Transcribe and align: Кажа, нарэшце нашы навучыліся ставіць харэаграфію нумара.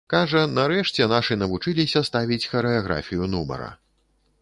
Кажа, 0.11 0.39
нарэшце 0.59 1.07
нашы 1.11 1.37
навучыліся 1.43 2.03
ставіць 2.09 2.43
харэаграфію 2.55 3.33
нумара. 3.37 3.73